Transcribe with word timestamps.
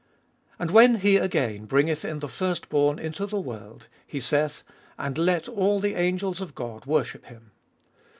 And 0.57 0.71
when 0.71 0.95
He 0.95 1.17
again 1.17 1.65
bringeth 1.65 2.03
in 2.03 2.21
the 2.21 2.27
firstborn 2.27 2.97
into 2.97 3.27
the 3.27 3.39
world, 3.39 3.85
He 4.07 4.19
saith, 4.19 4.63
And 4.97 5.15
let 5.15 5.47
all 5.47 5.79
the 5.79 5.93
angels 5.93 6.41
of 6.41 6.55
God 6.55 6.87
worship 6.87 7.25
Him. 7.25 7.51